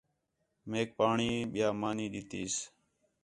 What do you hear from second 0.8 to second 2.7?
پاݨی، ٻِیا مانی ݙِتیس